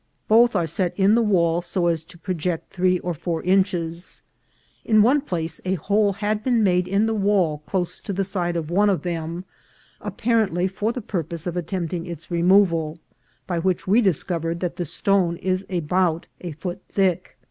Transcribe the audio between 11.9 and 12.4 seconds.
its